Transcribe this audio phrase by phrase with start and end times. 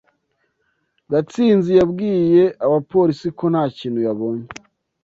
[1.11, 4.47] Gatsinzi yabwiye abapolisi ko nta kintu yabonye.